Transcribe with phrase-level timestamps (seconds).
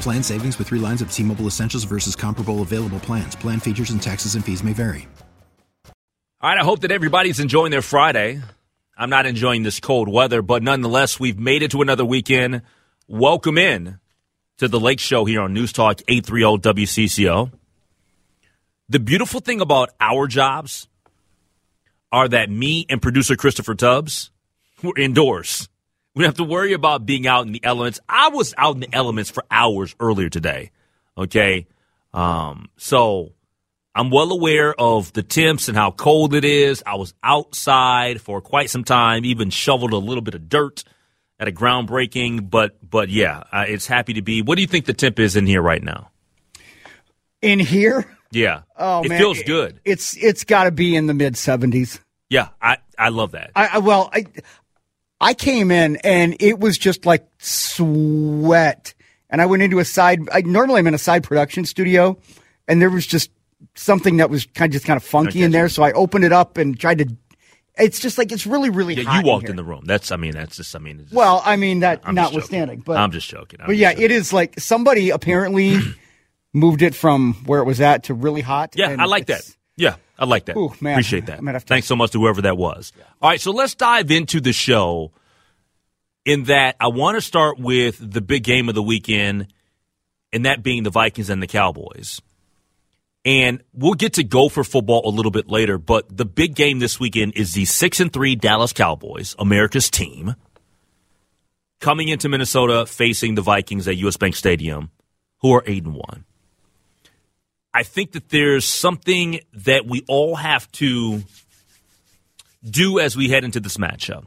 [0.00, 3.36] Plan savings with three lines of T-Mobile Essentials versus comparable available plans.
[3.36, 5.06] Plan features and taxes and fees may vary.
[6.42, 8.40] All right, I hope that everybody's enjoying their Friday.
[8.96, 12.62] I'm not enjoying this cold weather, but nonetheless, we've made it to another weekend.
[13.08, 13.98] Welcome in
[14.58, 17.50] to the Lake Show here on News Talk 830 WCCO.
[18.90, 20.86] The beautiful thing about our jobs
[22.12, 24.30] are that me and producer Christopher Tubbs,
[24.82, 25.69] we're indoors.
[26.14, 28.00] We don't have to worry about being out in the elements.
[28.08, 30.70] I was out in the elements for hours earlier today.
[31.16, 31.66] Okay.
[32.12, 33.32] Um, so
[33.94, 36.82] I'm well aware of the temps and how cold it is.
[36.84, 40.84] I was outside for quite some time, even shoveled a little bit of dirt
[41.38, 42.50] at a groundbreaking.
[42.50, 44.42] But but yeah, uh, it's happy to be.
[44.42, 46.10] What do you think the temp is in here right now?
[47.42, 48.16] In here?
[48.32, 48.62] Yeah.
[48.76, 49.80] Oh it man, feels good.
[49.84, 52.00] It's it's got to be in the mid seventies.
[52.28, 53.50] Yeah, I I love that.
[53.56, 54.26] I, I well, I
[55.20, 58.94] I came in and it was just like sweat,
[59.28, 60.20] and I went into a side.
[60.32, 62.18] I normally I'm in a side production studio,
[62.68, 63.30] and there was just
[63.74, 65.68] something that was kind of just kind of funky in there.
[65.68, 67.16] So I opened it up and tried to.
[67.78, 69.50] It's just like it's really really Yeah, hot you walked here.
[69.50, 69.84] in the room.
[69.86, 70.98] That's I mean that's just I mean.
[71.00, 73.60] Just- Well, I mean that I'm notwithstanding, but I'm just joking.
[73.60, 74.04] I'm but just yeah, joking.
[74.04, 75.78] it is like somebody apparently
[76.52, 78.72] moved it from where it was at to really hot.
[78.76, 79.42] Yeah, I like that.
[79.76, 80.56] Yeah, I like that.
[80.56, 80.92] Ooh, man.
[80.92, 81.62] Appreciate that.
[81.66, 82.92] Thanks so much to whoever that was.
[83.22, 85.12] All right, so let's dive into the show.
[86.26, 89.46] In that, I want to start with the big game of the weekend,
[90.30, 92.20] and that being the Vikings and the Cowboys.
[93.24, 97.00] And we'll get to Gopher football a little bit later, but the big game this
[97.00, 100.36] weekend is the six and three Dallas Cowboys, America's team,
[101.80, 104.90] coming into Minnesota facing the Vikings at US Bank Stadium,
[105.38, 106.24] who are eight and one.
[107.72, 111.22] I think that there's something that we all have to
[112.68, 114.24] do as we head into this matchup.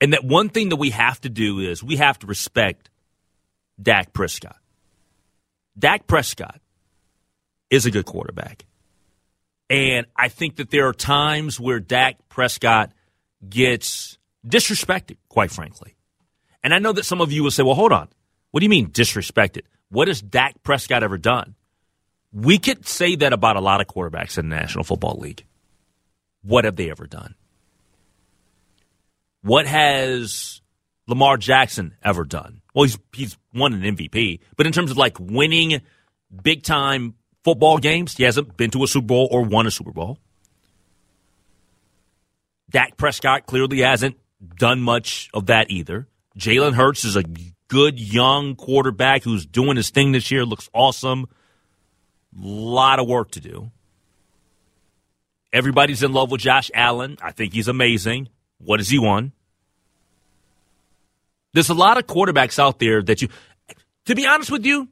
[0.00, 2.90] And that one thing that we have to do is we have to respect
[3.80, 4.56] Dak Prescott.
[5.78, 6.60] Dak Prescott
[7.70, 8.64] is a good quarterback.
[9.70, 12.92] And I think that there are times where Dak Prescott
[13.48, 15.94] gets disrespected, quite frankly.
[16.62, 18.08] And I know that some of you will say, well, hold on.
[18.50, 19.62] What do you mean disrespected?
[19.88, 21.54] What has Dak Prescott ever done?
[22.34, 25.44] We could say that about a lot of quarterbacks in the National Football League.
[26.42, 27.36] What have they ever done?
[29.42, 30.60] What has
[31.06, 32.60] Lamar Jackson ever done?
[32.74, 35.80] Well, he's he's won an MVP, but in terms of like winning
[36.42, 37.14] big time
[37.44, 40.18] football games, he hasn't been to a Super Bowl or won a Super Bowl.
[42.70, 44.16] Dak Prescott clearly hasn't
[44.56, 46.08] done much of that either.
[46.36, 47.22] Jalen Hurts is a
[47.68, 51.28] good young quarterback who's doing his thing this year, looks awesome.
[52.36, 53.70] Lot of work to do.
[55.52, 57.16] Everybody's in love with Josh Allen.
[57.22, 58.28] I think he's amazing.
[58.58, 59.32] What has he won?
[61.52, 63.28] There's a lot of quarterbacks out there that you,
[64.06, 64.88] to be honest with you,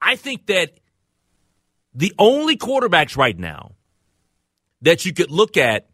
[0.00, 0.72] I think that
[1.94, 3.72] the only quarterbacks right now
[4.82, 5.88] that you could look at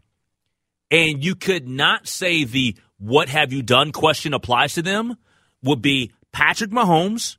[0.90, 5.16] and you could not say the what have you done question applies to them
[5.62, 7.36] would be Patrick Mahomes,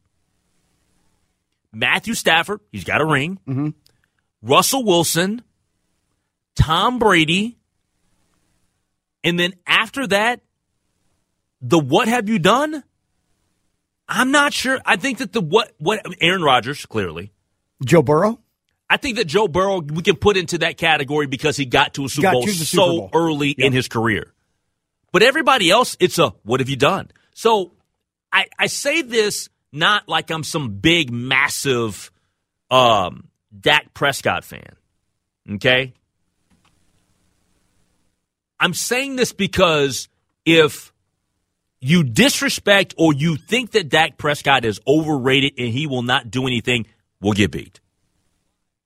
[1.74, 3.70] Matthew Stafford, he's got a ring, mm-hmm.
[4.42, 5.42] Russell Wilson,
[6.56, 7.58] Tom Brady,
[9.24, 10.42] and then after that,
[11.62, 12.84] the what have you done?
[14.08, 14.80] I'm not sure.
[14.86, 17.31] I think that the what what Aaron Rodgers clearly.
[17.84, 18.40] Joe Burrow.
[18.90, 22.06] I think that Joe Burrow we can put into that category because he got to
[22.06, 23.10] a Super Got Bowl the so Bowl.
[23.14, 24.34] early in his career.
[25.12, 27.10] But everybody else, it's a what have you done?
[27.34, 27.72] So
[28.31, 32.12] I, I say this not like I'm some big, massive
[32.70, 34.75] um, Dak Prescott fan.
[35.56, 35.94] Okay?
[38.60, 40.08] I'm saying this because
[40.46, 40.94] if
[41.80, 46.48] you disrespect or you think that Dak Prescott is overrated and he will not do
[46.48, 46.86] anything,
[47.20, 47.81] we'll get beat.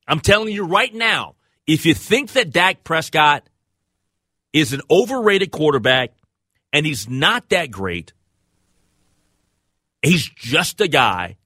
[0.08, 1.36] I'm telling you right now,
[1.68, 3.48] if you think that Dak Prescott
[4.54, 6.14] is an overrated quarterback
[6.74, 8.14] and he's not that great,
[10.02, 11.38] he's just a guy,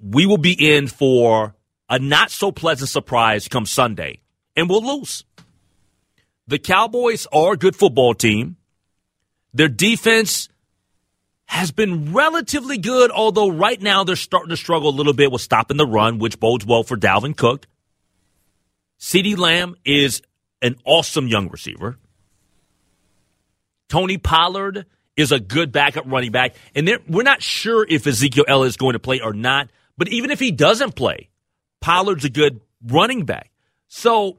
[0.00, 1.54] we will be in for
[1.88, 4.20] a not so pleasant surprise come Sunday,
[4.56, 5.24] and we'll lose.
[6.46, 8.56] The Cowboys are a good football team.
[9.52, 10.48] Their defense
[11.46, 15.40] has been relatively good, although right now they're starting to struggle a little bit with
[15.40, 17.66] stopping the run, which bodes well for Dalvin Cook.
[19.00, 20.20] CeeDee Lamb is
[20.60, 21.98] an awesome young receiver.
[23.88, 24.84] Tony Pollard
[25.18, 26.54] is a good backup running back.
[26.76, 29.68] And we're not sure if Ezekiel Elliott is going to play or not.
[29.98, 31.28] But even if he doesn't play,
[31.80, 33.50] Pollard's a good running back.
[33.88, 34.38] So,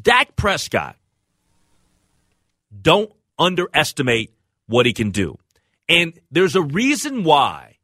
[0.00, 0.96] Dak Prescott,
[2.80, 4.34] don't underestimate
[4.66, 5.38] what he can do.
[5.88, 7.78] And there's a reason why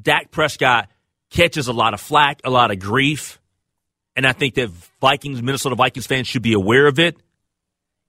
[0.00, 0.88] Dak Prescott
[1.30, 3.38] catches a lot of flack, a lot of grief.
[4.16, 4.70] And I think that
[5.00, 7.16] Vikings, Minnesota Vikings fans should be aware of it.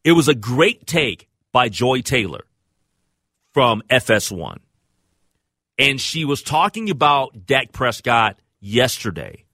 [0.03, 2.45] It was a great take by Joy Taylor
[3.53, 4.57] from FS1.
[5.77, 9.45] And she was talking about Dak Prescott yesterday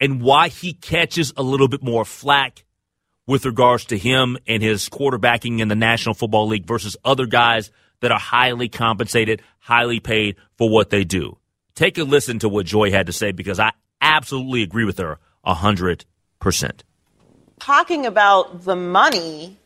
[0.00, 2.64] and why he catches a little bit more flack
[3.26, 7.70] with regards to him and his quarterbacking in the National Football League versus other guys
[8.00, 11.36] that are highly compensated, highly paid for what they do.
[11.74, 15.18] Take a listen to what Joy had to say because I absolutely agree with her
[15.46, 16.04] 100%.
[17.58, 19.56] talking about the money,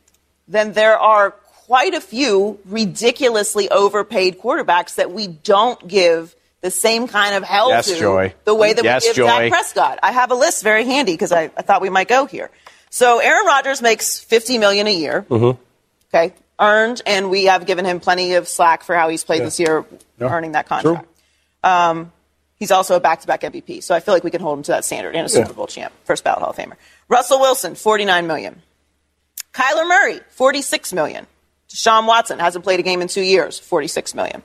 [0.46, 1.34] then there are
[1.70, 7.68] quite a few ridiculously overpaid quarterbacks that we don't give the same kind of hell
[7.68, 8.34] Yes, to Joy.
[8.44, 9.26] the way that Yes, we give Joy.
[9.26, 10.00] Dak Prescott.
[10.02, 12.50] I have a list very handy because I, I thought we might go here.
[12.90, 15.24] So Aaron Rodgers makes fifty million a year.
[15.30, 15.62] Mm-hmm.
[16.12, 19.60] Okay, earned, and we have given him plenty of slack for how he's played this
[19.60, 19.84] year,
[20.20, 21.06] earning that contract.
[21.62, 22.10] Um,
[22.56, 24.84] he's also a back-to-back MVP, so I feel like we can hold him to that
[24.84, 26.74] standard and a Super Bowl champ, first ballot Hall of Famer.
[27.08, 28.60] Russell Wilson, forty-nine million.
[29.54, 31.28] Kyler Murray, forty-six million.
[31.70, 34.42] Deshaun Watson hasn't played a game in two years, forty-six million.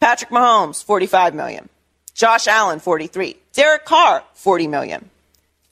[0.00, 1.68] Patrick Mahomes, forty-five million.
[2.14, 3.36] Josh Allen, forty-three.
[3.52, 5.10] Derek Carr, forty million.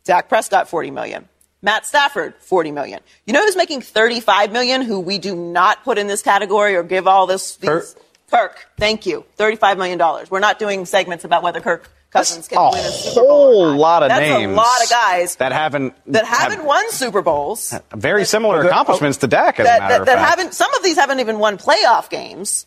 [0.05, 1.29] Dak Prescott, 40 million.
[1.63, 3.01] Matt Stafford, 40 million.
[3.27, 6.83] You know who's making 35 million who we do not put in this category or
[6.83, 7.57] give all this?
[7.57, 7.85] These, Kirk.
[8.31, 9.25] Kirk, thank you.
[9.39, 10.27] $35 million.
[10.29, 13.43] We're not doing segments about whether Kirk Cousins can a win a Super Bowl.
[13.43, 16.67] or whole lot of That's names a lot of guys that haven't that haven't have
[16.67, 17.73] won Super Bowls.
[17.73, 20.31] Uh, very similar accomplishments to Dak, as that, a matter that, of that fact.
[20.31, 22.67] haven't some of these haven't even won playoff games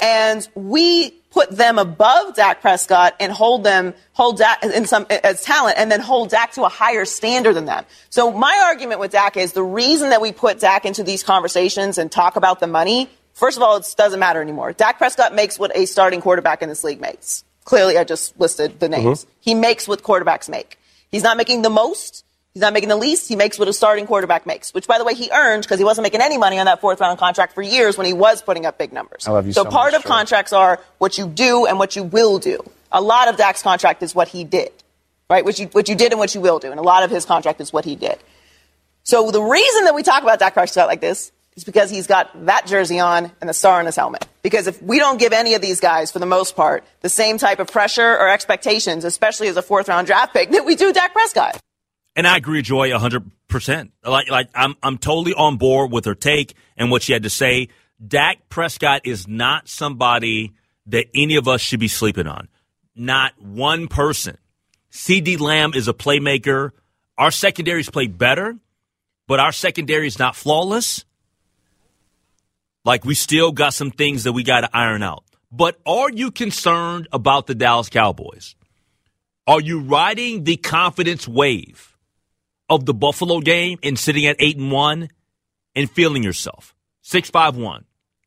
[0.00, 5.42] and we put them above Dak Prescott and hold them hold Dak in some as
[5.42, 7.84] talent and then hold Dak to a higher standard than them.
[8.10, 11.98] So my argument with Dak is the reason that we put Dak into these conversations
[11.98, 13.08] and talk about the money.
[13.34, 14.72] First of all, it doesn't matter anymore.
[14.72, 17.44] Dak Prescott makes what a starting quarterback in this league makes.
[17.66, 19.24] Clearly, I just listed the names.
[19.24, 19.30] Mm-hmm.
[19.40, 20.78] He makes what quarterbacks make.
[21.10, 22.24] He's not making the most.
[22.54, 23.28] He's not making the least.
[23.28, 25.84] He makes what a starting quarterback makes, which, by the way, he earned because he
[25.84, 28.66] wasn't making any money on that fourth round contract for years when he was putting
[28.66, 29.26] up big numbers.
[29.26, 30.08] I love you so so part much, of Joy.
[30.08, 32.60] contracts are what you do and what you will do.
[32.92, 34.70] A lot of Dak's contract is what he did,
[35.28, 35.44] right?
[35.44, 36.70] What you, what you did and what you will do.
[36.70, 38.16] And a lot of his contract is what he did.
[39.02, 42.46] So the reason that we talk about Dak Prescott like this is because he's got
[42.46, 44.26] that jersey on and the star on his helmet.
[44.42, 47.38] Because if we don't give any of these guys, for the most part, the same
[47.38, 50.92] type of pressure or expectations, especially as a fourth round draft pick, that we do
[50.92, 51.58] Dak Prescott.
[52.14, 53.92] And I agree, Joy, hundred percent.
[54.04, 57.30] Like, like I'm, I'm totally on board with her take and what she had to
[57.30, 57.68] say.
[58.06, 60.52] Dak Prescott is not somebody
[60.86, 62.48] that any of us should be sleeping on.
[62.94, 64.36] Not one person.
[64.90, 66.70] CeeDee Lamb is a playmaker.
[67.18, 68.56] Our secondaries play better,
[69.26, 71.04] but our secondary is not flawless.
[72.86, 75.24] Like we still got some things that we got to iron out.
[75.52, 78.54] But are you concerned about the Dallas Cowboys?
[79.46, 81.96] Are you riding the confidence wave?
[82.68, 85.08] of the Buffalo game and sitting at 8 and 1
[85.74, 86.74] and feeling yourself.
[87.02, 87.84] 651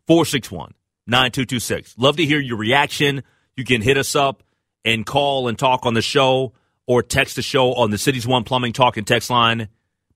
[0.07, 0.73] 461
[1.07, 1.97] 9226.
[1.97, 3.23] Love to hear your reaction.
[3.55, 4.43] You can hit us up
[4.85, 6.53] and call and talk on the show
[6.87, 9.67] or text the show on the Cities One Plumbing Talk and text line.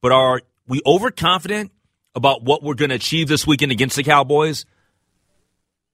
[0.02, 1.72] But are we overconfident
[2.16, 4.66] about what we're going to achieve this weekend against the Cowboys?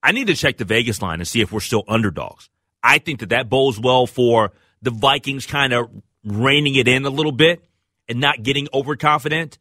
[0.01, 2.49] I need to check the Vegas line and see if we're still underdogs.
[2.81, 5.89] I think that that bodes well for the Vikings kind of
[6.23, 7.63] reining it in a little bit
[8.07, 9.57] and not getting overconfident.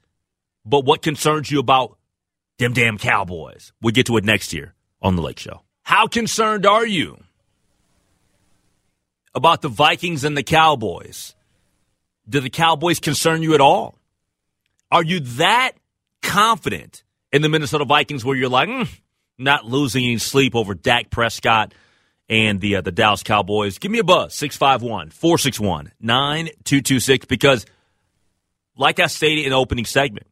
[0.64, 1.98] But what concerns you about
[2.58, 3.72] them damn Cowboys?
[3.80, 5.62] We'll get to it next year on The Lake Show.
[5.82, 7.22] How concerned are you
[9.34, 11.34] about the Vikings and the Cowboys?
[12.28, 13.98] Do the Cowboys concern you at all?
[14.90, 15.72] Are you that
[16.28, 18.88] confident in the Minnesota Vikings where you're like, mm,
[19.38, 21.72] not losing any sleep over Dak Prescott
[22.28, 23.78] and the uh, the Dallas Cowboys?
[23.78, 27.66] Give me a buzz, 651 461 9226, because
[28.76, 30.26] like I stated in the opening segment,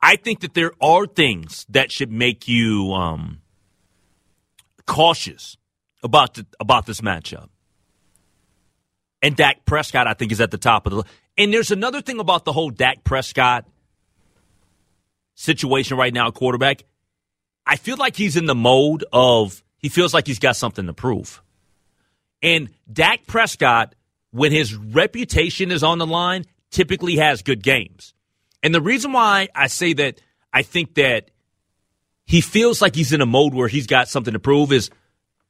[0.00, 3.42] I think that there are things that should make you um,
[4.86, 5.56] cautious
[6.02, 7.48] about the, about this matchup.
[9.20, 11.04] And Dak Prescott, I think, is at the top of the.
[11.36, 13.66] And there's another thing about the whole Dak Prescott
[15.38, 16.82] situation right now, quarterback.
[17.64, 20.92] I feel like he's in the mode of he feels like he's got something to
[20.92, 21.40] prove.
[22.42, 23.94] And Dak Prescott,
[24.32, 28.14] when his reputation is on the line, typically has good games.
[28.62, 30.20] And the reason why I say that
[30.52, 31.30] I think that
[32.24, 34.90] he feels like he's in a mode where he's got something to prove is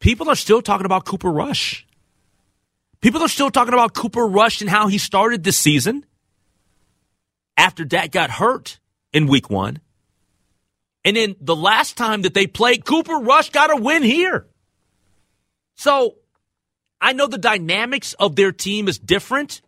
[0.00, 1.86] people are still talking about Cooper Rush.
[3.00, 6.04] People are still talking about Cooper Rush and how he started this season
[7.56, 8.78] after Dak got hurt
[9.12, 9.80] in week one.
[11.04, 14.46] And then the last time that they played, Cooper Rush got a win here.
[15.74, 16.16] So
[17.00, 19.62] I know the dynamics of their team is different.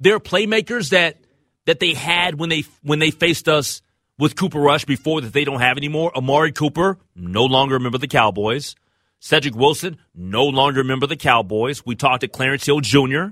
[0.00, 1.18] Their playmakers that
[1.64, 3.82] that they had when they when they faced us
[4.18, 6.16] with Cooper Rush before that they don't have anymore.
[6.16, 8.76] Amari Cooper, no longer a member of the Cowboys.
[9.18, 11.84] Cedric Wilson, no longer a member of the Cowboys.
[11.84, 13.28] We talked to Clarence Hill Jr.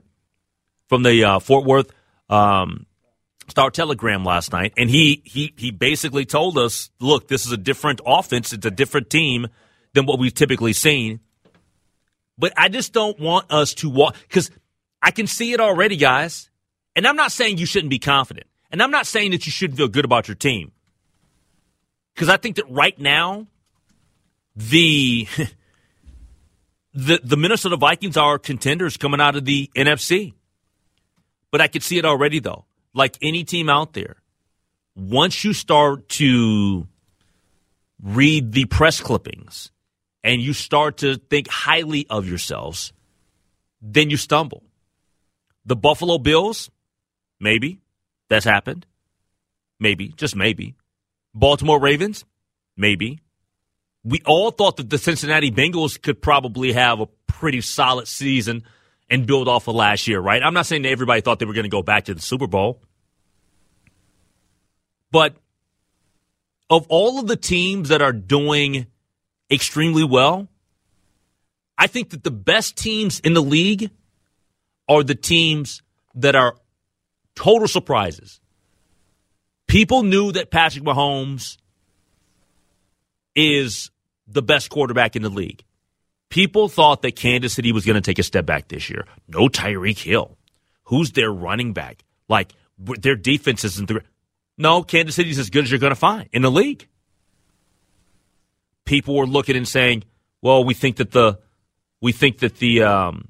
[0.89, 1.93] from the uh, Fort Worth
[2.29, 2.87] um,
[3.49, 7.57] Star Telegram last night, and he he he basically told us, "Look, this is a
[7.57, 8.53] different offense.
[8.53, 9.49] It's a different team
[9.93, 11.21] than what we've typically seen."
[12.39, 14.51] But I just don't want us to walk because
[15.01, 16.51] I can see it already, guys.
[16.97, 19.77] And I'm not saying you shouldn't be confident, and I'm not saying that you shouldn't
[19.77, 20.73] feel good about your team,
[22.15, 23.47] because I think that right now,
[24.57, 25.27] the
[26.95, 30.35] the the Minnesota Vikings are contenders coming out of the NFC.
[31.51, 34.17] But I could see it already though like any team out there,
[34.97, 36.87] once you start to
[38.03, 39.71] read the press clippings
[40.23, 42.93] and you start to think highly of yourselves,
[43.83, 44.63] then you stumble.
[45.67, 46.71] The Buffalo Bills,
[47.41, 47.81] maybe
[48.29, 48.87] that's happened.
[49.81, 50.77] Maybe, just maybe.
[51.35, 52.25] Baltimore Ravens,
[52.77, 53.21] maybe.
[54.05, 58.63] We all thought that the Cincinnati Bengals could probably have a pretty solid season
[59.11, 60.43] and build off of last year, right?
[60.43, 62.47] I'm not saying that everybody thought they were going to go back to the Super
[62.47, 62.81] Bowl.
[65.11, 65.37] But
[66.71, 68.87] of all of the teams that are doing
[69.51, 70.49] extremely well,
[71.77, 73.91] I think that the best teams in the league
[74.89, 75.83] are the teams
[76.15, 76.57] that are
[77.35, 78.41] total surprises.
[79.67, 81.59] People knew that Patrick Mahomes
[83.35, 83.91] is
[84.27, 85.65] the best quarterback in the league.
[86.35, 89.07] People thought that Kansas City was going to take a step back this year.
[89.29, 90.37] No Tyreek Hill.
[90.87, 92.03] Who's their running back?
[92.29, 94.03] Like their defense isn't the.
[94.59, 96.89] No, Kansas City's as good as you're going to find in the league.
[98.85, 100.03] People were looking and saying,
[100.43, 101.39] "Well, we think that the
[102.01, 103.29] we think that the um,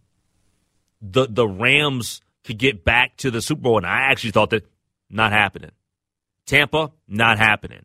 [1.02, 4.66] the the Rams could get back to the Super Bowl," and I actually thought that
[5.10, 5.72] not happening.
[6.46, 7.84] Tampa, not happening.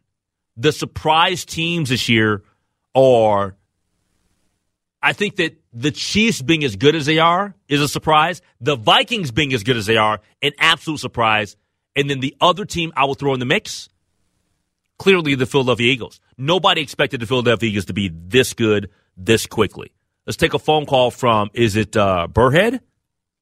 [0.56, 2.44] The surprise teams this year
[2.96, 3.58] are
[5.02, 8.42] I think that the Chiefs being as good as they are is a surprise.
[8.60, 11.56] The Vikings being as good as they are, an absolute surprise.
[11.96, 13.90] And then the other team I will throw in the mix,
[14.98, 16.20] clearly the Philadelphia Eagles.
[16.38, 19.92] Nobody expected the Philadelphia Eagles to be this good this quickly.
[20.26, 22.82] Let's take a phone call from, is it uh, Burhead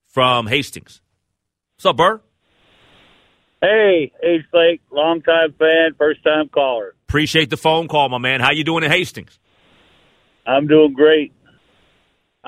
[0.08, 1.02] from Hastings?
[1.76, 2.22] What's up, Burr?
[3.62, 6.94] Hey, H Lake, longtime fan, first time caller.
[7.10, 8.40] Appreciate the phone call, my man.
[8.40, 9.40] How you doing in Hastings?
[10.46, 11.34] I'm doing great.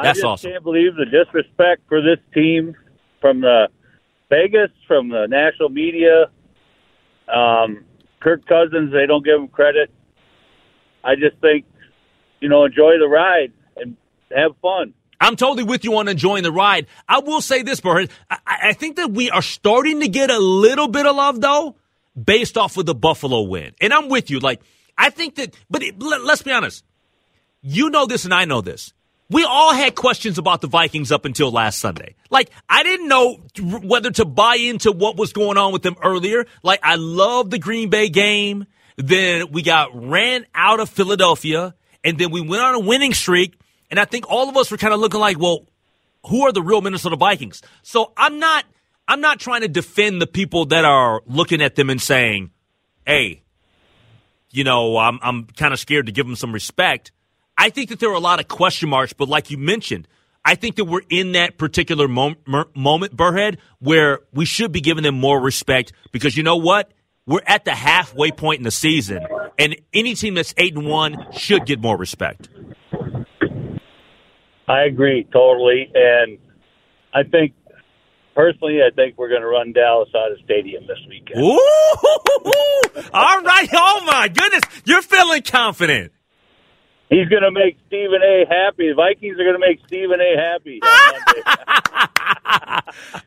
[0.03, 0.51] That's I just awesome.
[0.51, 2.75] can't believe the disrespect for this team
[3.21, 3.67] from the
[4.29, 6.25] Vegas, from the national media.
[7.33, 7.85] Um,
[8.19, 9.91] Kirk Cousins, they don't give him credit.
[11.03, 11.65] I just think,
[12.39, 13.95] you know, enjoy the ride and
[14.35, 14.93] have fun.
[15.21, 16.87] I'm totally with you on enjoying the ride.
[17.07, 18.09] I will say this, Burhead.
[18.29, 21.75] I, I think that we are starting to get a little bit of love, though,
[22.21, 23.73] based off of the Buffalo win.
[23.81, 24.39] And I'm with you.
[24.39, 24.61] Like,
[24.97, 26.85] I think that, but it, let, let's be honest.
[27.61, 28.93] You know this and I know this.
[29.31, 32.15] We all had questions about the Vikings up until last Sunday.
[32.31, 33.39] Like, I didn't know
[33.83, 36.45] whether to buy into what was going on with them earlier.
[36.63, 38.65] Like, I love the Green Bay game.
[38.97, 43.57] Then we got ran out of Philadelphia, and then we went on a winning streak.
[43.91, 45.65] And I think all of us were kind of looking like, well,
[46.27, 47.61] who are the real Minnesota Vikings?
[47.83, 48.65] So I'm not,
[49.07, 52.51] I'm not trying to defend the people that are looking at them and saying,
[53.05, 53.43] "Hey,
[54.51, 57.11] you know, I'm I'm kind of scared to give them some respect."
[57.59, 60.07] I think that there are a lot of question marks, but like you mentioned,
[60.45, 62.37] I think that we're in that particular mom-
[62.73, 66.91] moment, Burhead, where we should be giving them more respect because you know what?
[67.27, 69.23] We're at the halfway point in the season,
[69.59, 72.47] and any team that's eight and one should get more respect.
[74.67, 76.37] I agree totally, and
[77.13, 77.53] I think
[78.35, 81.41] personally, I think we're going to run Dallas out of stadium this weekend.
[81.41, 81.59] Ooh,
[83.13, 83.67] all right.
[83.73, 86.13] Oh my goodness, you're feeling confident.
[87.09, 88.45] He's going to make Stephen A.
[88.47, 88.89] happy.
[88.89, 90.37] The Vikings are going to make Stephen A.
[90.37, 90.79] happy.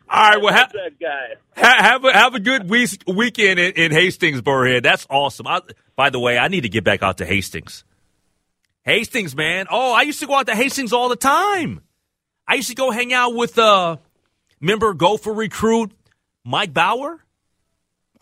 [0.08, 1.34] All right, well, ha- that guy.
[1.56, 4.82] Ha- have a have a good week- weekend in, in Hastings, Burhead.
[4.82, 5.46] That's awesome.
[5.46, 5.60] I,
[5.96, 7.84] by the way, I need to get back out to Hastings.
[8.82, 9.66] Hastings, man.
[9.70, 11.80] Oh, I used to go out to Hastings all the time.
[12.46, 13.96] I used to go hang out with uh,
[14.60, 15.92] member Gopher recruit
[16.44, 17.20] Mike Bauer.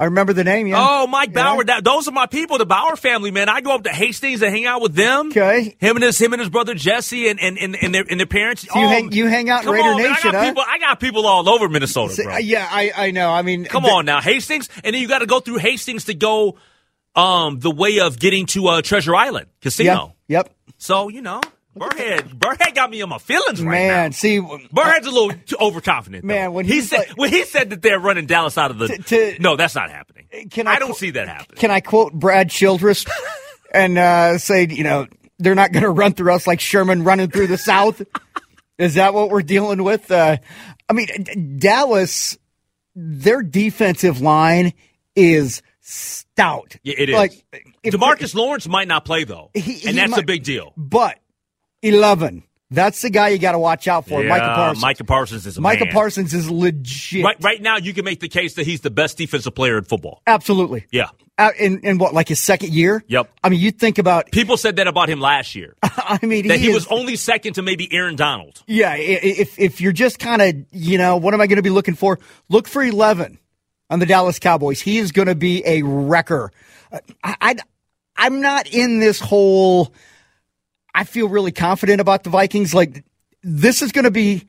[0.00, 0.76] I remember the name, yeah.
[0.78, 1.42] Oh, Mike Yeah.
[1.44, 1.64] Bauer.
[1.64, 3.50] That, those are my people, the Bauer family, man.
[3.50, 5.28] I go up to Hastings and hang out with them.
[5.28, 5.76] Okay.
[5.78, 8.26] Him and his him and his brother Jesse and and, and, and their and their
[8.26, 8.66] parents.
[8.66, 10.10] So you hang- you hang out in Raider on, man.
[10.12, 10.44] I got huh?
[10.48, 10.62] people.
[10.66, 12.34] I got people all over Minnesota, So, bro.
[12.34, 13.30] uh, yeah, I, I know.
[13.30, 16.06] I mean, Come the- on now, Hastings, and then you got to go through Hastings
[16.06, 16.56] to go
[17.14, 20.14] um the way of getting to uh, Treasure Island Yeah, Casino.
[20.28, 20.50] yep.
[20.78, 21.42] So you know,
[21.78, 24.10] Burhead, Burhead got me on my feelings right Man, now.
[24.10, 26.22] see, Burhead's a little too overconfident.
[26.22, 26.26] though.
[26.26, 28.88] Man, when he said like- when he said that they're running Dallas out of the
[28.88, 30.26] To- no, that's not happening.
[30.50, 31.58] Can I I don't qu- see that happening.
[31.58, 33.04] can I quote Brad Childress
[33.72, 35.06] and uh, say, you know,
[35.38, 38.02] they're not going to run through us like Sherman running through the South?
[38.78, 40.10] Is that what we're dealing with?
[40.10, 40.38] Uh,
[40.88, 42.36] I mean, Dallas,
[42.96, 44.72] their defensive line
[45.14, 46.76] is stout.
[46.82, 47.14] Yeah, it is.
[47.14, 47.44] Like,
[47.84, 50.72] if- Demarcus Lawrence might not play though, He- he and that's a big deal.
[50.76, 51.18] but
[51.82, 52.44] 11.
[52.72, 54.82] That's the guy you got to watch out for, Micah Parsons.
[54.82, 55.92] Micah Parsons is a Micah man.
[55.92, 57.24] Parsons is legit.
[57.24, 59.82] Right, right now, you can make the case that he's the best defensive player in
[59.82, 60.22] football.
[60.24, 60.86] Absolutely.
[60.92, 61.08] Yeah.
[61.36, 63.02] Out in, in what, like his second year?
[63.08, 63.28] Yep.
[63.42, 65.74] I mean, you think about, People said that about him last year.
[65.82, 68.62] I mean, that he, is- was only second to maybe Aaron Donald.
[68.68, 71.70] Yeah, if if you're just kind of, you know, what am I going to be
[71.70, 72.20] looking for?
[72.48, 73.38] Look for 11
[73.88, 74.80] on the Dallas Cowboys.
[74.80, 76.52] He is going to be a wrecker.
[76.92, 77.54] Uh, I, I
[78.16, 79.92] I'm not in this whole
[80.94, 83.04] I feel really confident about the Vikings like
[83.42, 84.46] this is going to be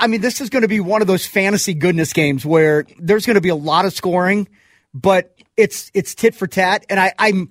[0.00, 3.26] I mean, this is going to be one of those fantasy goodness games where there's
[3.26, 4.48] going to be a lot of scoring,
[4.94, 7.50] but it's it's tit for tat and I I'm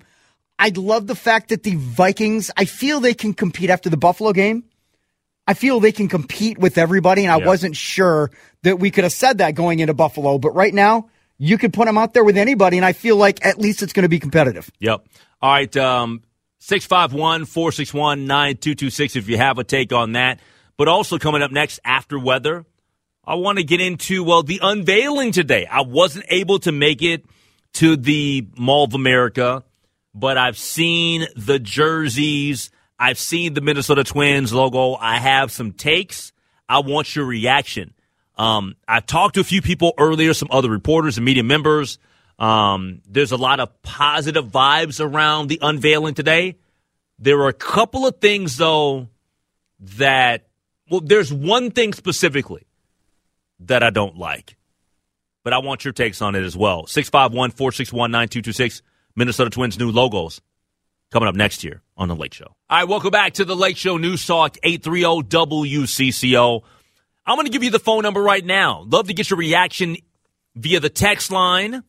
[0.58, 4.32] I love the fact that the Vikings, I feel they can compete after the Buffalo
[4.32, 4.64] game.
[5.46, 7.46] I feel they can compete with everybody, and I Yeah.
[7.46, 8.30] wasn't sure
[8.62, 10.38] that we could have said that going into Buffalo.
[10.38, 13.44] But right now, you could put them out there with anybody, and I feel like
[13.44, 14.70] at least it's going to be competitive.
[14.78, 15.04] Yep.
[15.42, 15.76] All right.
[15.76, 16.22] Um,
[16.66, 20.40] 651 461 9226 if you have a take on that.
[20.78, 22.64] But also coming up next after weather,
[23.22, 25.66] I want to get into, well, the unveiling today.
[25.66, 27.26] I wasn't able to make it
[27.74, 29.62] to the Mall of America,
[30.14, 32.70] but I've seen the jerseys.
[32.98, 34.94] I've seen the Minnesota Twins logo.
[34.94, 36.32] I have some takes.
[36.66, 37.92] I want your reaction.
[38.38, 41.98] Um, I've talked to a few people earlier, some other reporters and media members.
[42.38, 46.56] Um, there's a lot of positive vibes around the unveiling today.
[47.18, 49.08] There are a couple of things, though,
[49.80, 50.48] that,
[50.90, 52.66] well, there's one thing specifically
[53.60, 54.56] that I don't like,
[55.44, 56.86] but I want your takes on it as well.
[56.86, 58.82] 651 461 9226,
[59.14, 60.40] Minnesota Twins new logos
[61.12, 62.56] coming up next year on The Lake Show.
[62.68, 66.62] All right, welcome back to The Lake Show News Talk 830 WCCO.
[67.26, 68.84] I'm going to give you the phone number right now.
[68.88, 69.96] Love to get your reaction
[70.56, 71.84] via the text line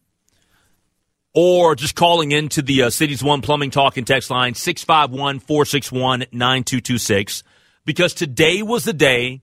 [1.36, 6.20] or just calling into the uh, Cities One Plumbing Talk and text line 651 461
[6.32, 7.44] 9226
[7.84, 9.42] because today was the day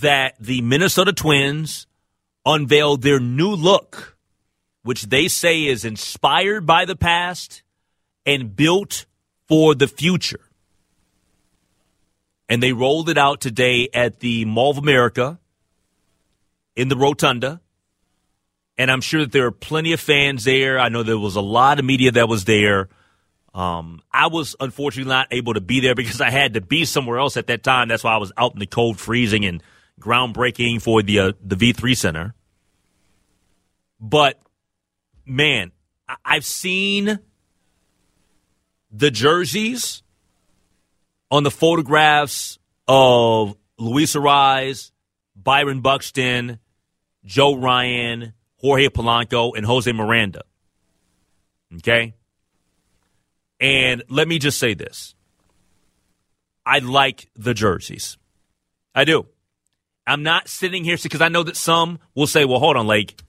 [0.00, 1.86] that the Minnesota Twins
[2.44, 4.18] unveiled their new look,
[4.82, 7.62] which they say is inspired by the past
[8.26, 9.06] and built
[9.48, 10.40] for the future.
[12.50, 15.38] And they rolled it out today at the Mall of America
[16.76, 17.60] in the Rotunda.
[18.78, 20.78] And I'm sure that there are plenty of fans there.
[20.78, 22.88] I know there was a lot of media that was there.
[23.52, 27.18] Um, I was unfortunately not able to be there because I had to be somewhere
[27.18, 27.88] else at that time.
[27.88, 29.62] That's why I was out in the cold, freezing, and
[30.00, 32.34] groundbreaking for the uh, the V3 Center.
[34.00, 34.40] But
[35.26, 35.72] man,
[36.08, 37.18] I- I've seen
[38.92, 40.02] the jerseys
[41.32, 44.92] on the photographs of Luis Arraez,
[45.34, 46.58] Byron Buxton,
[47.24, 50.42] Joe Ryan, Jorge Polanco, and Jose Miranda.
[51.76, 52.14] Okay?
[53.60, 55.14] And let me just say this
[56.64, 58.16] I like the jerseys.
[58.94, 59.26] I do.
[60.06, 63.20] I'm not sitting here because I know that some will say, well, hold on, Lake.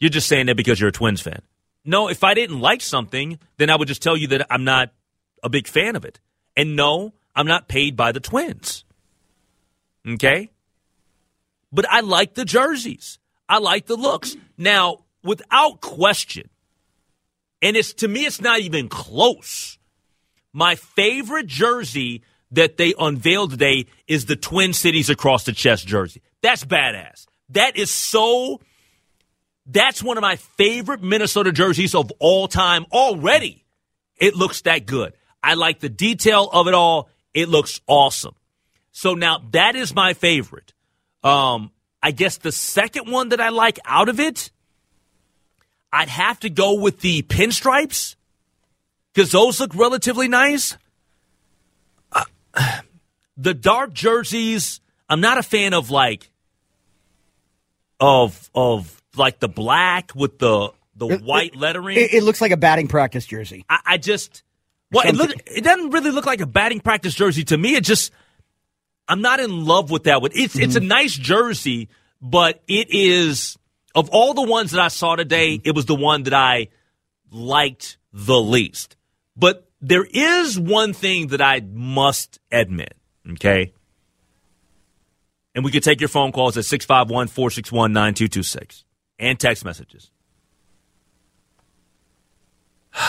[0.00, 1.42] You're just saying that because you're a Twins fan.
[1.84, 4.92] No, if I didn't like something, then I would just tell you that I'm not
[5.42, 6.20] a big fan of it.
[6.56, 8.84] And no, I'm not paid by the Twins.
[10.08, 10.50] Okay?
[11.72, 13.18] But I like the jerseys.
[13.52, 14.34] I like the looks.
[14.56, 16.48] Now, without question,
[17.60, 19.76] and it's to me, it's not even close.
[20.54, 26.22] My favorite jersey that they unveiled today is the Twin Cities across the chest jersey.
[26.40, 27.26] That's badass.
[27.50, 28.62] That is so.
[29.66, 33.66] That's one of my favorite Minnesota jerseys of all time already.
[34.16, 35.12] It looks that good.
[35.42, 37.10] I like the detail of it all.
[37.34, 38.34] It looks awesome.
[38.92, 40.72] So now that is my favorite.
[41.22, 41.70] Um,
[42.02, 44.50] I guess the second one that I like out of it,
[45.92, 48.16] I'd have to go with the pinstripes
[49.14, 50.76] because those look relatively nice.
[52.10, 52.24] Uh,
[53.36, 56.30] the dark jerseys, I'm not a fan of like
[58.00, 61.98] of of like the black with the the It- white lettering.
[61.98, 63.64] It, it looks like a batting practice jersey.
[63.68, 64.42] I, I just
[64.90, 67.76] well, it, look, it doesn't really look like a batting practice jersey to me.
[67.76, 68.12] It just
[69.08, 70.22] I'm not in love with that.
[70.22, 70.30] one.
[70.34, 70.88] It's it's a mm-hmm.
[70.88, 71.88] nice jersey,
[72.20, 73.58] but it is
[73.94, 75.68] of all the ones that I saw today, mm-hmm.
[75.68, 76.68] it was the one that I
[77.30, 78.96] liked the least.
[79.36, 82.94] But there is one thing that I must admit,
[83.32, 83.72] okay?
[85.54, 88.84] And we can take your phone calls at 651 461 9226
[89.18, 90.10] and text messages.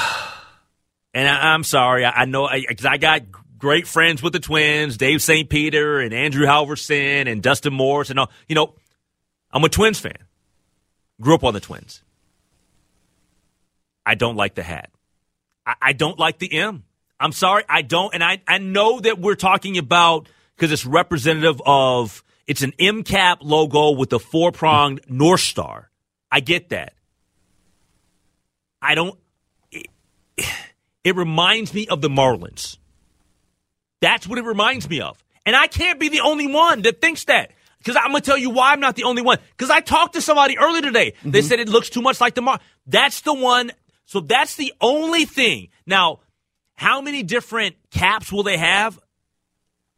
[1.16, 3.22] And I, I'm sorry, I, I know because I, got
[3.64, 5.50] great friends with the Twins, Dave St.
[5.50, 8.30] Peter and Andrew Halverson and Dustin Morris and all.
[8.50, 8.76] You know,
[9.54, 10.18] I'm a Twins fan.
[11.22, 12.04] Grew up on the Twins.
[14.06, 14.92] I don't like the hat.
[15.66, 16.84] I, I don't like the M.
[17.18, 18.14] I'm sorry, I don't.
[18.14, 23.02] And I, I know that we're talking about because it's representative of it's an M
[23.02, 25.90] cap logo with a four pronged North Star.
[26.30, 26.96] I get that.
[28.82, 29.18] I don't.
[29.72, 29.88] It,
[31.06, 32.78] it reminds me of the Marlins.
[34.04, 35.24] That's what it reminds me of.
[35.46, 37.52] And I can't be the only one that thinks that.
[37.78, 39.38] Because I'm going to tell you why I'm not the only one.
[39.52, 41.14] Because I talked to somebody earlier today.
[41.24, 41.48] They mm-hmm.
[41.48, 42.60] said it looks too much like the Mar.
[42.86, 43.72] That's the one.
[44.04, 45.70] So that's the only thing.
[45.86, 46.20] Now,
[46.76, 49.00] how many different caps will they have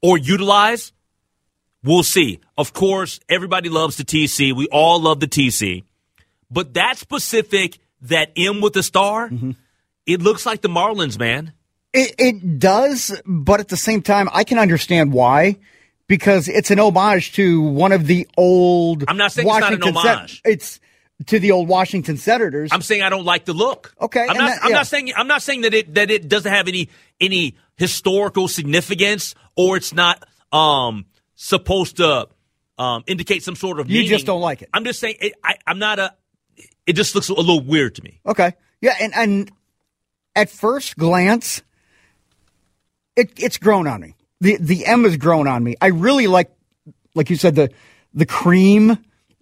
[0.04, 0.94] or utilize?
[1.84, 2.42] We'll see.
[2.60, 4.56] Of course, everybody loves the TC.
[4.56, 5.84] We all love the TC.
[6.52, 9.52] But that specific, that M with the star, mm-hmm.
[10.06, 11.54] it looks like the Marlins, man.
[11.96, 15.58] It, it does, but at the same time, I can understand why.
[16.08, 19.06] Because it's an homage to one of the old.
[19.08, 20.42] I'm not saying it's not an Washington homage.
[20.46, 20.80] it's
[21.28, 22.70] to the old Washington Senators.
[22.72, 23.96] I'm saying I don't like the look.
[24.00, 24.48] Okay, I'm not.
[24.48, 24.76] that- I'm yeah.
[24.78, 25.14] not saying.
[25.16, 29.94] I'm not saying that it that it doesn't have any any historical significance or it's
[29.94, 31.06] not um
[31.36, 32.28] supposed to
[32.78, 33.90] um indicate some sort of.
[33.90, 34.10] You meaning.
[34.10, 34.70] just don't like it.
[34.74, 35.16] I'm just saying.
[35.22, 36.14] It, I, I'm not a.
[36.86, 38.20] It just looks a little weird to me.
[38.26, 38.54] Okay.
[38.82, 39.52] Yeah, and and
[40.36, 41.64] at first glance,
[43.16, 44.16] it it's grown on me.
[44.42, 45.76] The the M has grown on me.
[45.82, 46.52] I really like,
[47.14, 47.70] like you said, the
[48.14, 48.98] the cream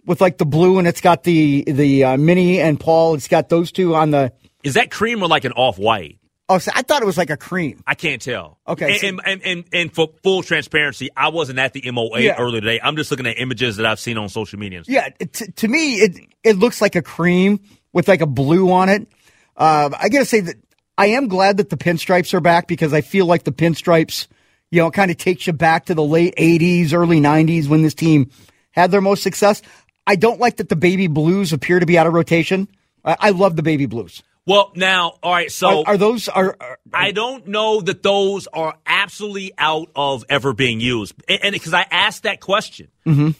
[0.06, 3.14] with like the blue, and it's got the the uh, Minnie and Paul.
[3.14, 4.32] It's got those two on the.
[4.62, 6.18] Is that cream or like an off white?
[6.48, 7.82] Oh, so I thought it was like a cream.
[7.86, 8.58] I can't tell.
[8.68, 12.36] Okay, And, so- and, and, and, for full transparency, I wasn't at the MOA Yeah.
[12.38, 12.78] earlier today.
[12.82, 14.82] I'm just looking at images that I've seen on social media.
[14.86, 17.60] Yeah, to, to me, it it looks like a cream
[17.94, 19.08] with like a blue on it.
[19.56, 20.56] Uh, I gotta say that
[20.96, 24.26] I am glad that the pinstripes are back because I feel like the pinstripes,
[24.70, 27.94] you know, kind of takes you back to the late '80s, early '90s when this
[27.94, 28.30] team
[28.70, 29.62] had their most success.
[30.06, 32.68] I don't like that the baby blues appear to be out of rotation.
[33.04, 34.22] I, I love the baby blues.
[34.46, 35.50] Well, now, all right.
[35.50, 40.24] So Are, are those are, are I don't know that those are absolutely out of
[40.28, 41.14] ever being used.
[41.28, 43.30] And because I asked that question, Mm-hmm.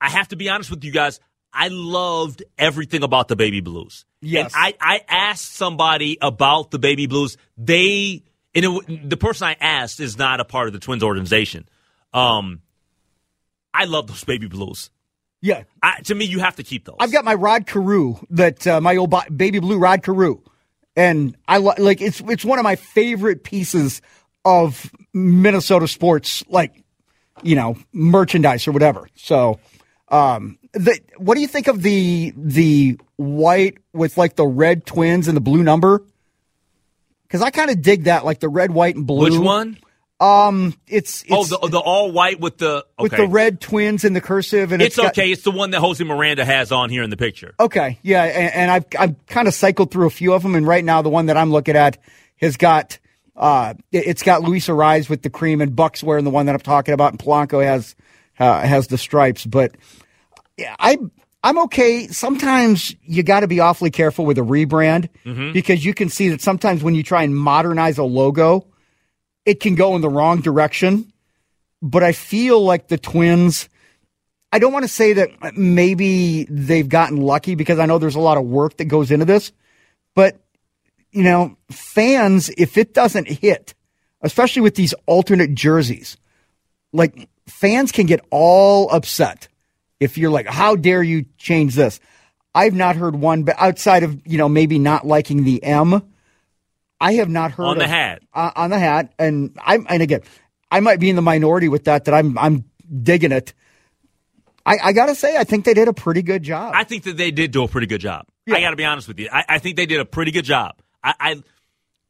[0.00, 1.20] I have to be honest with you guys.
[1.52, 4.06] I loved everything about the baby blues.
[4.22, 4.52] Yes.
[4.54, 7.36] And I, I asked somebody about the baby blues.
[7.56, 8.22] They,
[8.54, 11.68] and it, the person I asked is not a part of the Twins organization.
[12.12, 12.60] Um,
[13.72, 14.90] I love those baby blues.
[15.40, 15.62] yeah.
[15.82, 16.96] I, to me, you have to keep those.
[16.98, 20.40] I've got my Rod Carew that uh, my old bo- baby blue Rod Carew,
[20.96, 24.02] and I lo- like it's it's one of my favorite pieces
[24.44, 26.82] of Minnesota sports, like
[27.42, 29.08] you know merchandise or whatever.
[29.14, 29.60] So,
[30.10, 35.28] um, the what do you think of the the white with like the red twins
[35.28, 36.02] and the blue number?
[37.22, 39.30] Because I kind of dig that, like the red, white, and blue.
[39.30, 39.78] Which one?
[40.18, 43.02] Um, it's, it's Oh, the, the all white with the okay.
[43.02, 45.30] with the red twins and the cursive, and It's got- okay.
[45.30, 47.54] It's the one that Jose Miranda has on here in the picture.
[47.58, 50.66] Okay, yeah, and, and I've I've kind of cycled through a few of them, and
[50.66, 51.96] right now the one that I'm looking at
[52.40, 52.98] has got
[53.36, 56.54] uh, it- it's got Luis Arraez with the cream and Buck's wearing the one that
[56.54, 57.94] I'm talking about, and Polanco has
[58.38, 59.46] uh, has the stripes.
[59.46, 59.74] But
[60.78, 60.98] I
[61.42, 62.06] I'm okay.
[62.08, 65.52] Sometimes you got to be awfully careful with a rebrand Mm-hmm.
[65.52, 68.66] because you can see that sometimes when you try and modernize a logo,
[69.46, 71.12] it can go in the wrong direction.
[71.82, 73.68] But I feel like the Twins.
[74.52, 78.20] I don't want to say that maybe they've gotten lucky because I know there's a
[78.20, 79.52] lot of work that goes into this,
[80.14, 80.40] but
[81.12, 83.74] you know, fans, if it doesn't hit,
[84.22, 86.16] especially with these alternate jerseys,
[86.92, 89.48] like fans can get all upset
[90.00, 92.00] if you're like, how dare you change this?
[92.54, 96.02] I've not heard one, but outside of, you know, maybe not liking the M,
[97.00, 98.22] I have not heard On the of- hat.
[98.34, 99.12] uh, on the hat.
[99.18, 100.22] And I'm, and again,
[100.70, 102.64] I might be in the minority with that, that I'm, I'm
[103.02, 103.54] digging it.
[104.66, 106.72] I, I gotta say, I think they did a pretty good job.
[106.74, 108.26] I think that they did do a pretty good job.
[108.52, 109.28] I got to be honest with you.
[109.32, 110.74] I, I think they did a pretty good job.
[111.04, 111.42] I, I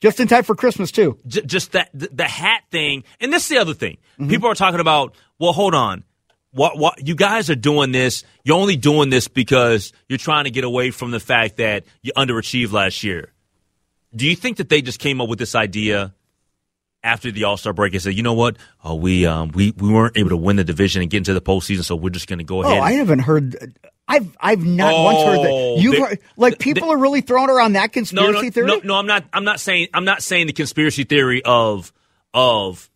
[0.01, 1.19] Just in time for Christmas too.
[1.27, 3.99] j- just that the, the hat thing, and this is the other thing.
[4.19, 4.31] Mm-hmm.
[4.31, 5.15] People are talking about.
[5.39, 6.03] Well, hold on.
[6.53, 8.25] What what you guys are doing this?
[8.45, 12.13] You're only doing this because you're trying to get away from the fact that you
[12.17, 13.33] underachieved last year.
[14.15, 16.13] Do you think that they just came up with this idea
[17.05, 18.57] after the All Star break and said, you know what?
[18.83, 21.41] Oh, we um we we weren't able to win the division and get into the
[21.41, 22.79] postseason, so we're just going to go Oh, ahead.
[22.83, 23.75] I haven't heard.
[24.09, 25.83] I've I've not once heard Oh, that.
[25.83, 28.67] You've they- heard, like people are really throwing around that conspiracy no, no, theory.
[28.67, 29.25] No, no, I'm not.
[29.33, 29.87] I'm not saying.
[29.95, 31.93] I'm not saying the conspiracy theory of
[32.35, 32.91] of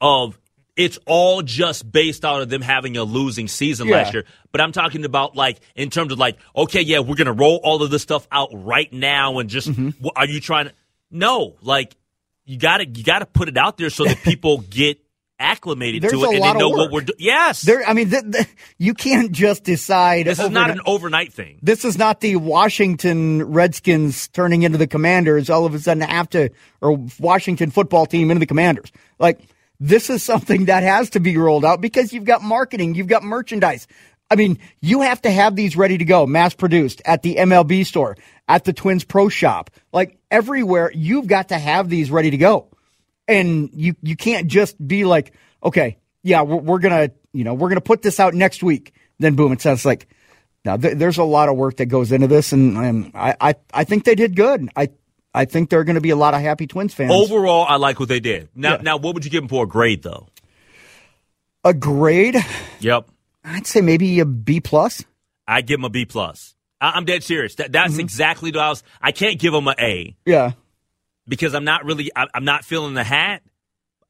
[0.00, 0.38] of
[0.76, 3.96] it's all just based out of them having a losing season Yeah.
[3.96, 4.24] last year.
[4.52, 7.82] But I'm talking about like in terms of like, okay, yeah, we're gonna roll all
[7.82, 10.06] of this stuff out right now, and just Mm-hmm.
[10.16, 10.72] are you trying to?
[11.10, 11.94] No, like
[12.44, 14.98] you got to you got to put it out there so that people get
[15.38, 17.16] acclimated There's to it and they know what we're doing.
[17.18, 18.46] Yes, There, I mean, th- th-
[18.78, 20.26] you can't just decide.
[20.26, 21.58] this is not an overnight thing.
[21.60, 25.50] This is not the Washington Redskins turning into the Commanders.
[25.50, 28.92] All of a sudden, have to or Washington football team into the Commanders.
[29.18, 29.40] Like
[29.80, 33.22] this is something that has to be rolled out because you've got marketing, you've got
[33.22, 33.86] merchandise.
[34.30, 37.84] I mean, you have to have these ready to go, mass produced at the MLB
[37.84, 38.16] store,
[38.48, 40.90] at the Twins Pro Shop, like everywhere.
[40.94, 42.68] You've got to have these ready to go,
[43.28, 47.68] and you you can't just be like, okay, yeah, we're, we're gonna you know we're
[47.68, 48.94] gonna put this out next week.
[49.18, 50.08] Then boom, it sounds like
[50.64, 53.54] now, th- there's a lot of work that goes into this, and, and I, I,
[53.72, 54.68] I think they did good.
[54.74, 54.88] I,
[55.34, 57.10] I think there are going to be a lot of happy Twins fans.
[57.12, 58.48] Overall, I like what they did.
[58.54, 58.82] Now, Yeah.
[58.82, 60.28] now, what would you give them for a grade though?
[61.64, 62.36] a grade,
[62.80, 63.08] Yep.
[63.44, 65.02] I'd say maybe a B plus.
[65.46, 66.54] I give them a B plus.
[66.80, 67.54] I- I'm dead serious.
[67.56, 68.00] That, that's Mm-hmm.
[68.00, 68.82] exactly what I was.
[69.00, 70.52] I can't give them an A Yeah,
[71.26, 72.10] because I'm not really.
[72.14, 73.42] I, I'm not feeling the hat.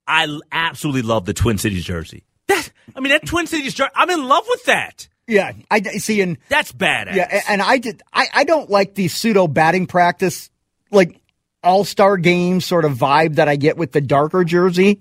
[0.06, 2.24] I l- absolutely love the Twin Cities jersey.
[2.48, 3.90] That I mean, that Twin Cities jersey.
[3.94, 5.08] I'm in love with that.
[5.26, 5.52] yeah.
[5.70, 7.14] I I see, and That's badass.
[7.14, 8.02] yeah, and I did.
[8.12, 10.50] I, I don't like the pseudo batting practice,
[10.90, 11.20] like
[11.62, 15.00] all star game sort of vibe that I get with the darker jersey.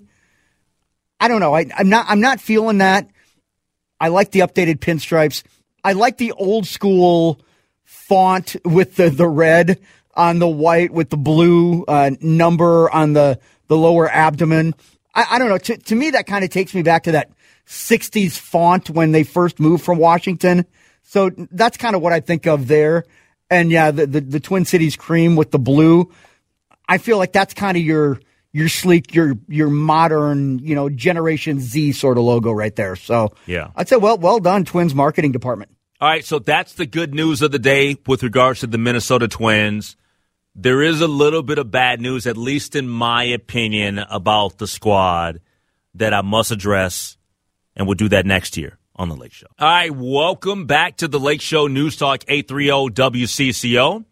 [1.20, 1.54] I don't know.
[1.54, 2.06] I, I'm not.
[2.08, 3.08] I'm not feeling that.
[4.00, 5.42] I like the updated pinstripes.
[5.82, 7.40] I like the old school
[7.84, 9.80] font with the, the red
[10.14, 14.74] on the white with the blue uh, number on the, the lower abdomen.
[15.14, 15.58] I, I don't know.
[15.58, 17.30] To, to me, that kind of takes me back to that
[17.66, 20.66] 60s font when they first moved from Washington.
[21.02, 23.04] So that's kind of what I think of there.
[23.50, 26.10] And yeah, the, the, the Twin Cities cream with the blue.
[26.88, 28.20] I feel like that's kind of your
[28.52, 32.96] your sleek, your your modern, you know, Generation Z sort of logo right there.
[32.96, 33.70] So Yeah.
[33.76, 35.70] I'd say well well done, Twins marketing department.
[36.00, 39.28] All right, so that's the good news of the day with regards to the Minnesota
[39.28, 39.96] Twins.
[40.54, 44.66] There is a little bit of bad news, at least in my opinion, about the
[44.66, 45.40] squad
[45.94, 47.16] that I must address,
[47.74, 49.46] and we'll do that next year on the Lake Show.
[49.58, 54.04] All right, welcome back to the Lake Show News Talk 830 WCCO.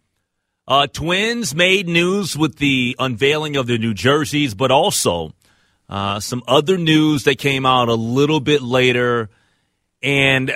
[0.66, 5.32] Uh, Twins made news with the unveiling of their new jerseys, but also
[5.88, 9.28] uh, some other news that came out a little bit later.
[10.02, 10.52] And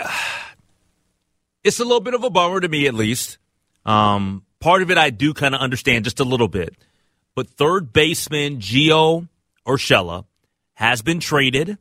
[1.64, 3.38] it's a little bit of a bummer to me, at least.
[3.84, 6.74] Um, part of it I do kind of understand just a little bit.
[7.34, 9.28] But third baseman Gio
[9.66, 10.24] Urshela
[10.74, 11.78] has been traded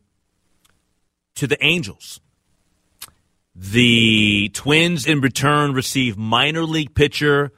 [1.36, 2.20] to the Angels.
[3.56, 7.54] The Twins, in return, receive minor league pitcher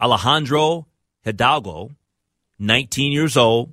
[0.00, 0.86] Alejandro
[1.22, 1.90] Hidalgo,
[2.58, 3.72] 19 years old,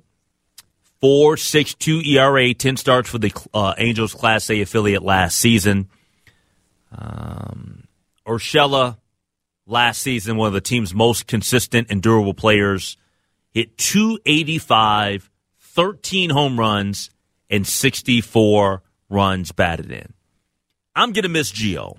[1.02, 5.88] 4.62 ERA, 10 starts for the uh, Angels Class A affiliate last season.
[6.96, 7.84] Um,
[8.26, 8.98] Urshela,
[9.66, 12.96] last season, one of the team's most consistent and durable players,
[13.50, 17.10] hit 285, 13 home runs,
[17.50, 20.12] and 64 runs batted in.
[20.96, 21.98] I'm going to miss Gio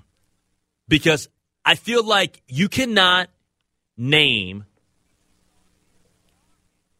[0.88, 1.28] because
[1.64, 3.30] I feel like you cannot
[3.96, 4.64] name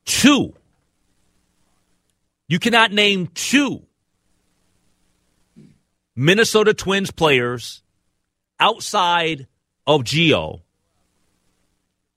[0.04, 0.54] two.
[2.46, 3.82] You cannot name two
[6.14, 7.82] Minnesota Twins players
[8.60, 9.48] outside
[9.86, 10.60] of Gio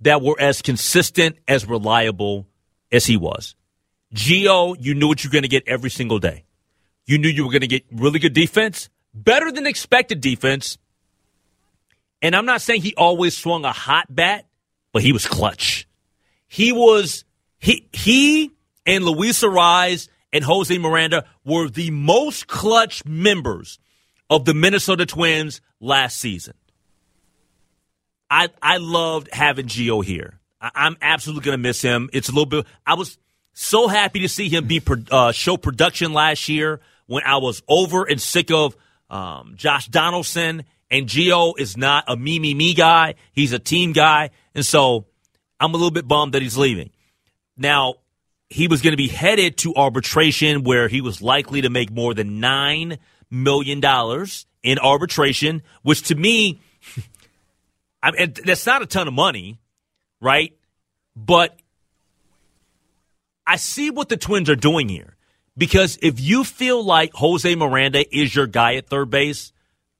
[0.01, 2.47] that were as consistent, as reliable
[2.91, 3.55] as he was.
[4.13, 6.43] Gio, you knew what you were going to get every single day.
[7.05, 10.77] You knew you were going to get really good defense, better than expected defense.
[12.21, 14.45] And I'm not saying he always swung a hot bat,
[14.93, 15.87] but he was clutch.
[16.47, 17.25] He was
[17.59, 18.51] he he
[18.85, 23.79] and Luis Arraez and Jose Miranda were the most clutch members
[24.29, 26.53] of the Minnesota Twins last season.
[28.29, 30.39] I I loved having Gio here.
[30.61, 32.09] I, am absolutely going to miss him.
[32.13, 32.65] It's a little bit.
[32.85, 33.17] I was
[33.53, 38.03] so happy to see him be uh, show production last year when I was over
[38.03, 38.75] and sick of
[39.11, 40.63] um, Josh Donaldson.
[40.89, 43.15] And Gio is not a me me me guy.
[43.31, 45.05] He's a team guy, and so
[45.57, 46.89] I'm a little bit bummed that he's leaving.
[47.55, 47.95] Now
[48.49, 52.13] he was going to be headed to arbitration where he was likely to make more
[52.13, 52.97] than nine
[53.29, 56.59] million dollars in arbitration, which to me
[58.03, 59.59] I mean, that's not a ton of money,
[60.19, 60.53] right?
[61.15, 61.57] But
[63.45, 65.15] I see what the Twins are doing here.
[65.57, 69.51] Because if you feel like Jose Miranda is your guy at third base,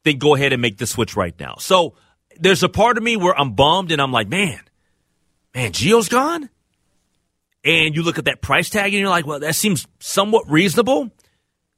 [0.03, 1.55] then go ahead and make the switch right now.
[1.59, 1.95] So
[2.39, 4.59] there's a part of me where I'm bummed and I'm like, man,
[5.53, 6.49] man, Gio's gone?
[7.63, 11.11] And you look at that price tag and you're like, well, that seems somewhat reasonable.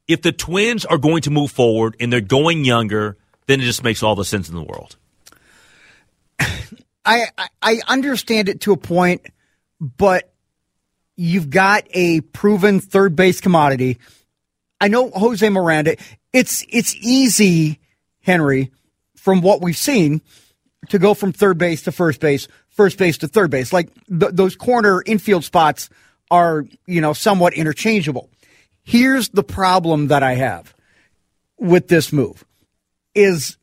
[0.07, 3.83] If the Twins are going to move forward and they're going younger, then it just
[3.83, 4.95] makes all the sense in the world.
[7.05, 7.27] I,
[7.61, 9.25] I understand it to a point,
[9.79, 10.32] but
[11.15, 13.99] you've got a proven third base commodity.
[14.79, 15.95] I know Jose Miranda.
[16.31, 17.79] It's it's easy,
[18.21, 18.71] Henry,
[19.15, 20.21] from what we've seen,
[20.89, 23.71] to go from third base to first base, first base to third base.
[23.71, 25.89] Like th- those corner infield spots
[26.31, 28.29] are, you know, somewhat interchangeable.
[28.83, 30.73] Here's the problem that I have
[31.57, 32.43] with this move
[33.15, 33.57] is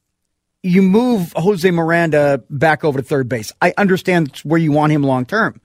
[0.62, 3.52] you move Jose Miranda back over to third base.
[3.60, 5.60] I understand where you want him long term.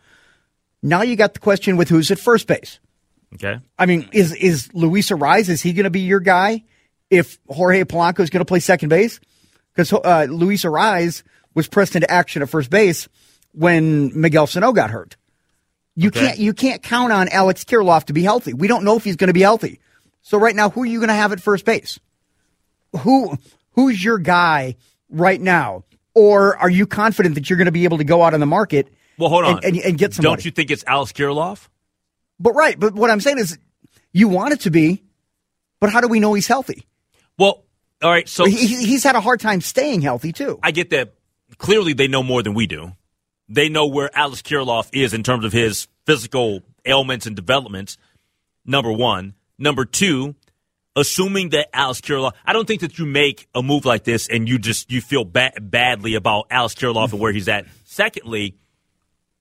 [0.86, 2.80] Now you got the question with who's at first base.
[3.34, 3.60] Okay.
[3.78, 6.64] I mean, is is Luis Arraez, is he going to be your guy
[7.10, 9.20] if Jorge Polanco is going to play second base?
[9.74, 11.24] Because uh, Luis Arraez
[11.56, 13.10] was pressed into action at first base
[13.52, 15.18] when Miguel Sano got hurt.
[15.96, 16.20] You okay.
[16.20, 18.54] can't you can't count on Alex Kirilloff to be healthy.
[18.54, 19.80] We don't know if he's going to be healthy.
[20.22, 22.00] So right now, who are you going to have at first base?
[23.00, 23.38] Who
[23.72, 24.76] who's your guy
[25.10, 25.84] right now?
[26.14, 28.46] Or are you confident that you're going to be able to go out on the
[28.46, 28.94] market?
[29.18, 30.24] Well, hold on, and, and, and get some.
[30.24, 31.68] Don't you think it's Alex Kirilloff?
[32.40, 33.58] But right, but what I'm saying is,
[34.12, 35.04] you want it to be,
[35.80, 36.86] but how do we know he's healthy?
[37.38, 37.64] Well,
[38.02, 40.60] all right, so he, he's had a hard time staying healthy too.
[40.62, 41.14] I get that.
[41.58, 42.94] Clearly, they know more than we do.
[43.48, 47.98] They know where Alex Kirilloff is in terms of his physical ailments and developments.
[48.66, 49.36] Number one.
[49.58, 50.36] Number two,
[50.96, 54.50] assuming that Alex Kirilloff, I don't think that you make a move like this and
[54.50, 57.66] you just you feel ba- badly about Alex Kirilloff and where he's at.
[57.86, 58.58] Secondly,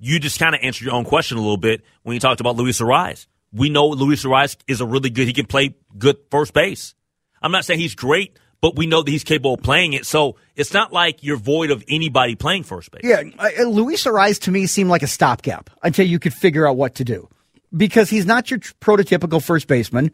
[0.05, 2.57] you just kind of answered your own question a little bit when you talked about
[2.57, 3.27] Luis Arraez.
[3.53, 5.27] We know Luis Arraez is a really good.
[5.27, 6.95] He can play good first base.
[7.41, 10.07] I'm not saying he's great, but we know that he's capable of playing it.
[10.07, 13.03] So it's not like you're void of anybody playing first base.
[13.05, 16.77] Yeah, uh, Luis Arraez to me seemed like a stopgap until you could figure out
[16.77, 17.29] what to do
[17.77, 20.11] because he's not your prototypical first baseman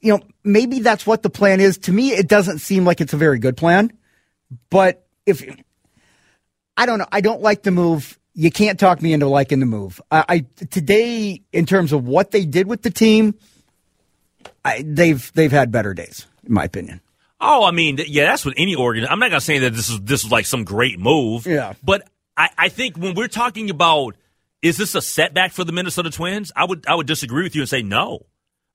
[0.00, 1.78] you know, maybe that's what the plan is.
[1.78, 3.92] To me, it doesn't seem like it's a very good plan.
[4.70, 5.44] But if
[6.76, 8.18] I don't know, I don't like the move.
[8.34, 10.00] You can't talk me into liking the move.
[10.10, 13.34] I, I today, in terms of what they did with the team,
[14.64, 17.00] I, they've they've had better days, in my opinion.
[17.40, 19.06] Oh, I mean, yeah, that's what any organ.
[19.06, 21.46] I'm not gonna say that this is this is like some great move.
[21.46, 24.16] Yeah, but I, I think when we're talking about
[24.62, 27.62] is this a setback for the Minnesota Twins, I would I would disagree with you
[27.62, 28.26] and say no.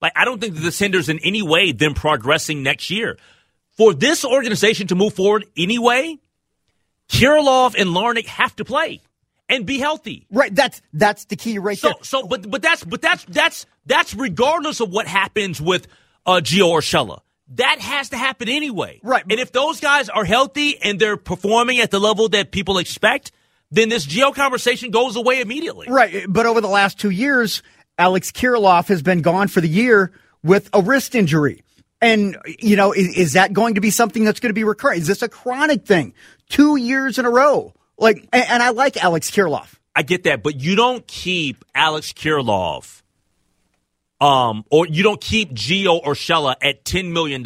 [0.01, 3.17] Like, I don't think that this hinders in any way them progressing next year.
[3.77, 6.17] For this organization to move forward anyway,
[7.09, 9.01] Kirilloff and Larnach have to play
[9.49, 10.25] and be healthy.
[10.31, 10.53] Right.
[10.53, 12.03] That's that's the key right so, there.
[12.03, 15.88] So, but but that's but that's that's that's regardless of what happens with
[16.25, 17.19] uh, Gio Urshela.
[17.55, 19.00] That has to happen anyway.
[19.04, 19.23] Right.
[19.29, 23.31] And if those guys are healthy and they're performing at the level that people expect,
[23.71, 25.87] then this Gio conversation goes away immediately.
[25.89, 26.25] Right.
[26.27, 27.63] But over the last two years,
[27.98, 30.12] Alex Kirilloff has been gone for the year
[30.43, 31.63] with a wrist injury.
[32.02, 35.00] And, you know, is, is that going to be something that's going to be recurring?
[35.00, 36.13] Is this a chronic thing?
[36.50, 37.73] Two years in a row.
[37.98, 39.75] Like, and, and I like Alex Kirilloff.
[39.95, 43.02] I get that, but you don't keep Alex Kirilloff,
[44.21, 47.43] um, or you don't keep Gio Urshela at $10 million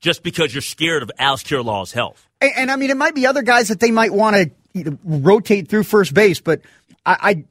[0.00, 2.28] just because you're scared of Alex Kirilloff's health.
[2.40, 4.84] And, and I mean, it might be other guys that they might want to you
[4.84, 6.60] know, rotate through first base, but
[7.04, 7.44] I, I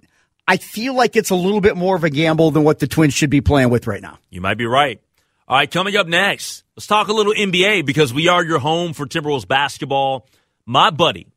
[0.49, 3.14] I feel like it's a little bit more of a gamble than what the Twins
[3.14, 4.18] should be playing with right now.
[4.30, 5.01] You might be right.
[5.49, 8.93] All right, coming up next, let's talk a little NBA because we are your home
[8.93, 10.28] for Timberwolves basketball.
[10.66, 11.28] My buddy,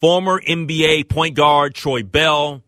[0.00, 2.62] former NBA point guard Troy Bell,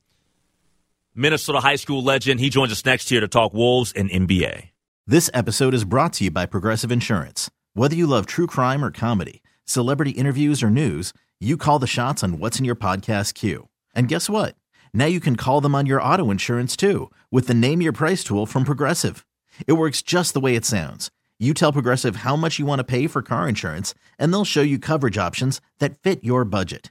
[1.15, 4.69] Minnesota high school legend, he joins us next here to talk Wolves and NBA.
[5.07, 7.51] This episode is brought to you by Progressive Insurance.
[7.75, 12.25] Whether you love true crime or comedy, celebrity interviews or news, you call the shots
[12.25, 13.69] on what's in your podcast queue.
[13.95, 14.55] And guess what?
[14.95, 18.25] Now you can call them on your auto insurance too with the Name Your Price
[18.25, 19.25] tool from Progressive.
[19.67, 21.11] It works just the way it sounds.
[21.39, 24.63] You tell Progressive how much you want to pay for car insurance, and they'll show
[24.63, 26.91] you coverage options that fit your budget.